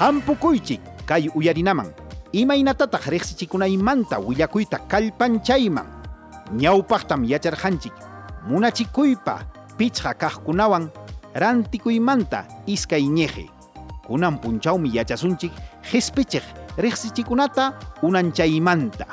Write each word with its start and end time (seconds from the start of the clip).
hampukuychik 0.00 0.80
kay 1.04 1.28
uyarinaman. 1.36 1.92
Imaynatataq 2.32 3.04
riqsichikunaymanta 3.12 4.16
willakuyta 4.16 4.78
kallpanchayman 4.88 5.84
ñawpaqtam 6.56 7.24
yacharqanchik. 7.28 7.92
Munachikuypa 8.48 9.44
pichqa 9.76 10.14
kaqkunawan 10.14 10.88
rantikuymanta 11.36 12.48
iskay 12.66 13.04
ñeje. 13.04 13.44
Kunan 14.06 14.40
punchawmi 14.40 14.88
yachasunchik 14.96 15.52
qispichiq 15.84 16.42
riqsichikunata 16.78 17.76
unanchaymanta 18.02 19.06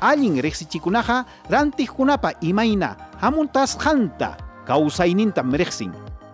allin 0.00 0.42
riqsichikunaqa 0.42 1.24
rantiqkunapa 1.50 2.32
imayna 2.42 2.96
hamuntasqanta 3.20 4.36
kawsaynintam 4.66 5.54
riqsin. 5.54 5.92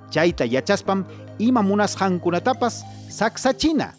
Chayta 0.09 0.45
yachaspam 0.49 1.05
ima 1.39 1.63
munasqankunatapas 1.63 2.85
saksachina. 3.11 3.95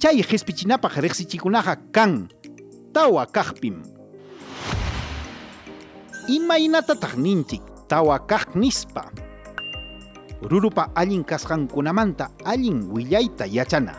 Chay 0.00 0.22
qispichinapaq 0.24 0.96
riqsichikunaqa 0.96 1.76
kan 1.92 2.28
tawa 2.92 3.26
kaqpim 3.26 3.84
imaynatataq 6.30 7.18
ninchik 7.18 7.60
tawa 7.88 8.18
kaq 8.22 8.54
nispa 8.54 9.10
rurupa 10.40 10.88
allin 10.94 11.24
kasqankunamanta 11.24 12.30
allin 12.44 12.88
willayta 12.88 13.44
yachana. 13.46 13.94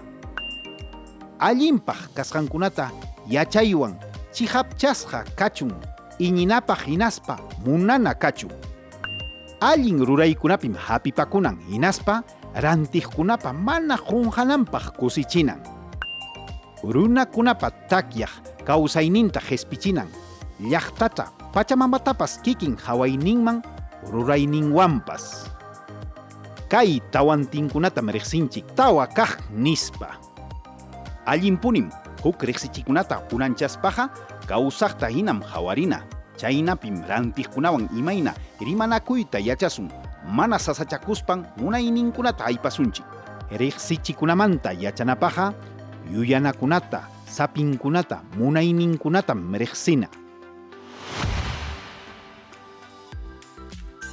Allinpaq 1.40 2.13
kasqankunata 2.16 2.90
yachaywan 3.27 3.98
chihapchasqa 4.34 5.26
kachun. 5.35 5.73
Iñinapaq 6.21 6.85
hinaspa 6.85 7.38
munana 7.66 8.13
kachun. 8.13 8.54
Allin 9.62 10.05
ruraykunapim 10.05 10.73
hapipakunan 10.73 11.57
hinaspa 11.70 12.23
rantiqkunapa 12.55 13.54
mana 13.54 13.98
qunqananpaq 13.98 14.98
kusichinan. 14.98 15.60
Runakunapa 16.84 17.71
takyaq 17.88 18.66
kawsayninta 18.66 19.40
qispichinan 19.40 20.10
llaqtata 20.60 21.29
pachamamatapas 21.54 22.41
kikin 22.41 22.77
hawayninman 22.77 23.62
rurayninwanpas 24.10 25.46
kay 26.72 27.04
tawantinkunatam 27.12 28.10
riqsinchik 28.10 28.66
tawa 28.74 29.05
kaq 29.07 29.38
nispa. 29.54 30.18
Allinpunim 31.26 31.94
huk 32.26 32.41
riqsichikunata 32.41 33.22
unanchaspaqa 33.29 34.10
kawsaqta 34.49 35.12
hinam 35.12 35.46
hawarina 35.46 36.02
chaynapim 36.38 37.05
rantiqkunawan 37.05 37.91
imayna 37.94 38.34
rimanakuyta 38.57 39.38
yachasun 39.38 39.94
mana 40.27 40.60
sasachakuspan 40.60 41.46
munayninkunata 41.58 42.46
aypasunchik 42.46 43.05
riqsichikunamanta 43.52 44.74
yachanapaqa 44.74 45.54
yuyanakunata 46.13 47.08
sapinkunata 47.26 48.22
munayninkunatam 48.38 49.55
riqsina 49.55 50.08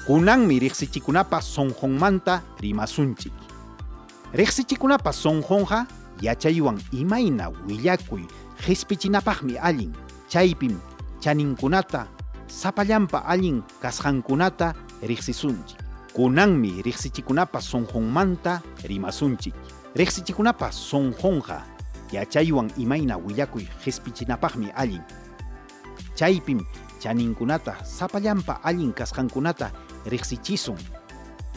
kunanmi 0.08 0.56
riqsichikunapa 0.58 1.42
sonjonmanta 1.44 2.40
rimasunchik. 2.64 3.32
Riqsichikunapa 4.32 5.12
sonjonqa 5.12 5.84
yachaywan 6.24 6.80
imayna 6.96 7.52
willakuy 7.68 8.24
qispichinapaqmi 8.64 9.60
allin 9.60 9.92
chaypim 10.32 10.80
chaninkunata 11.20 12.08
sapallanpa 12.48 13.20
allin 13.28 13.60
kasqankunata 13.82 14.72
riqsisunchik 15.04 15.87
kunanmi 16.18 16.82
riqsichikunapa 16.82 17.62
sonjonmanta 17.62 18.58
rimasunchik 18.82 19.54
riqsichikunapa 19.94 20.72
sonjonqa 20.74 21.62
yachaywan 22.10 22.74
imayna 22.74 23.14
willakuy 23.22 23.62
qispichinapaqmi 23.84 24.66
allin. 24.74 24.98
Chaypim 26.18 26.66
chaninkunata 26.98 27.78
sapallanpa 27.86 28.58
allin 28.66 28.90
kasqankunata 28.90 29.70
riqsichisun 30.10 30.74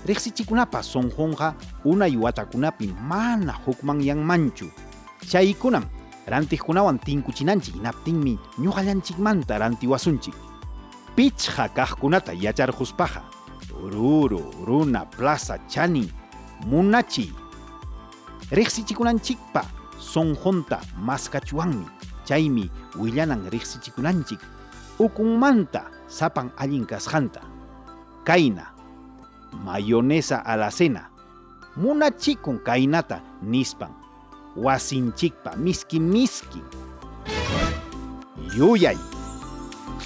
riqsichikunapa 0.06 0.84
sonjonqa 0.86 1.56
unay 1.84 2.13
watakunapim 2.13 2.94
mana 3.02 3.57
hukmanyanmanchu 3.66 4.69
chaykunam 5.25 5.90
rantiqkunawan 6.30 7.02
tinkuchinanchik 7.02 7.81
hinaptinmi 7.81 8.38
ñuqallanchikmanta 8.62 9.57
rantiwasunchik. 9.57 10.38
Pichqa 11.18 11.66
kaqkunata 11.74 12.38
yacharquspaqa 12.38 13.41
ruru 13.81 14.42
runa 14.66 15.06
plaza 15.06 15.58
chanin 15.68 16.09
munachiy 16.66 17.31
riqsichikunanchikpa 18.52 19.66
sonjonta 20.00 20.80
maskachuwanmi 20.97 21.86
chaymi 22.25 22.69
willanan 23.00 23.50
riqsichikunanchik 23.50 24.40
ukunmanta 25.00 25.84
sapan 26.08 26.52
allin 26.58 26.86
kasqanta 26.86 27.42
kayna 28.24 28.66
mayonesa 29.66 30.46
alacena 30.46 31.09
munachikun 31.75 32.59
kaynata 32.59 33.22
nispan 33.42 33.92
wasinchikpa 34.58 35.56
miski 35.56 36.00
miski 36.00 36.62
yuyay 38.58 38.98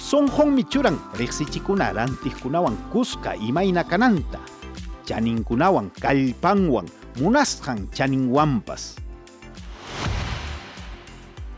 sonjonmi 0.06 0.62
churan 0.70 0.94
riqsichikuna 1.18 1.90
rantiqkunawan 1.90 2.76
kuska 2.94 3.34
imayna 3.42 3.82
kananta 3.82 4.38
chaninkunawan 5.02 5.90
kallpanwan 5.98 6.86
munasqan 7.18 7.90
chaninwanpas 7.90 8.94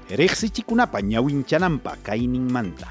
riqsichikunapa 0.08 1.04
ñawinchananpa 1.04 2.00
kayninmanta 2.00 2.88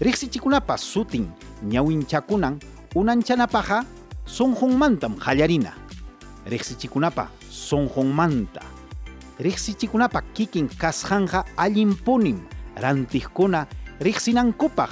riqsichikunapa 0.00 0.80
sutin 0.80 1.28
ñawinchakunan 1.60 2.56
unanchanapaqqa 2.96 3.84
sonjonmantam 4.24 5.20
qallarina 5.20 5.76
riqsichikunapa 6.48 7.28
sonjonmanta 7.52 8.64
riqsichikunapa 9.36 10.24
kikin 10.32 10.64
kasqanqa 10.80 11.44
allinpunim 11.60 12.40
rantiqkuna 12.80 13.68
riqsinankupaq 14.00 14.90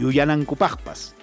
yuyanankupaqpas 0.00 1.14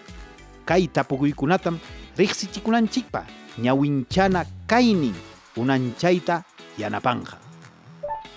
kay 0.65 0.87
tapukuykunatam 0.87 1.79
riqsichikunanchikpa 2.17 3.23
ñawinchana 3.57 4.45
kaynin 4.67 5.15
unanchayta 5.57 6.43
yanapanqa 6.77 7.37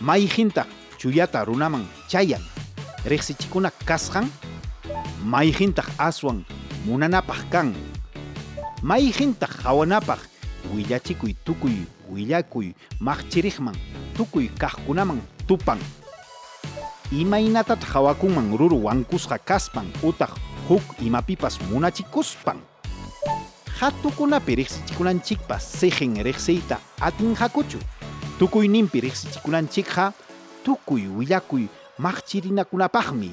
mayjintaq 0.00 0.68
chuyata 0.98 1.44
runaman 1.44 1.84
chayan 2.08 2.42
riqsichikuna 3.04 3.70
kasqan 3.84 4.28
mayjintaq 5.24 5.88
aswan 5.98 6.44
munanapaq 6.86 7.40
kan. 7.52 7.72
Mayjintaq 8.82 9.60
hawanapaq 9.64 10.20
willachikuy 10.72 11.36
tukuy 11.44 11.84
willakuy 12.08 12.72
maqchiriqman 13.00 13.76
tukuy 14.16 14.48
kaqkunaman 14.58 15.20
tupan 15.46 15.78
imaynatataq 17.10 17.90
hawakunman 17.90 18.54
ruru 18.54 18.86
wankusqa 18.86 19.38
kaspan 19.38 19.90
utaq 20.02 20.30
huk 20.68 20.82
imapipas 21.02 21.58
munachikuspan. 21.70 22.62
Hatukunapi 23.80 24.54
riqsichikunanchikpa 24.54 25.58
siqin 25.58 26.22
riqsiyta 26.22 26.78
atinqakuchu 27.00 27.78
tukuyninpi 28.38 29.00
riqsichikunanchikqa 29.00 30.12
tukuy 30.64 31.10
willakuy 31.10 31.66
maqchirinakunapaqmi. 31.98 33.30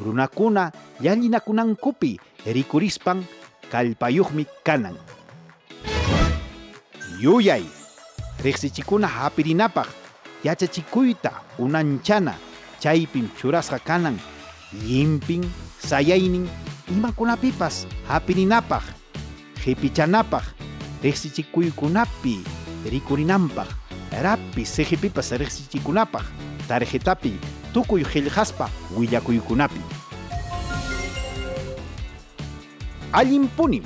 Runakuna 0.00 0.72
llallinakunankupi 1.02 2.16
rikurispan 2.46 3.26
kallpayuqmi 3.70 4.46
kanan. 4.64 4.96
Yuyay 7.20 7.64
riqsichikuna 8.44 9.06
hapirinapaq 9.06 9.88
yachachikuyta 10.44 11.32
unanchana 11.58 12.34
chaypim 12.80 13.28
churasqa 13.38 13.78
kanan 13.78 14.16
llimpin 14.72 15.44
sayaynin 15.78 16.48
imakunapipas 16.88 17.86
hapirinapaq 18.08 18.82
qhipichanapaq 19.62 20.44
riqsichikuykunapi 21.04 22.40
rikurinanpaq 22.90 23.68
rapi 24.22 24.64
siqipipas 24.64 25.32
riqsichikunapaq 25.36 26.24
tarjetapi 26.68 27.32
tukuy 27.72 28.02
qillqaspa 28.02 28.66
willakuykunapi 28.96 29.80
allinpunim 33.12 33.84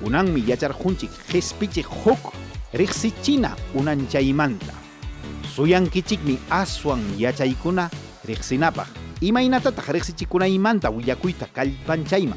kunanmi 0.00 0.40
yacharqunchik 0.48 1.10
qispichiq 1.30 1.86
huk 1.86 2.32
riqsichina 2.72 3.56
unanchaymanta. 3.74 4.74
Suyankichikmi 5.54 6.38
aswan 6.50 7.02
yachaykuna 7.18 7.90
rexinapa. 8.24 8.86
Imainata 9.20 9.72
ta 9.72 9.82
imanta 10.46 10.90
uyakuita 10.90 11.46
kalpan 11.52 12.04
chaima. 12.04 12.36